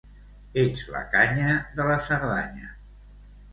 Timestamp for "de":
1.77-1.87